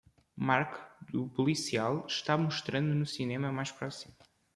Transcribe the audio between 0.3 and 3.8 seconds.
Mark do Policial está mostrando no cinema mais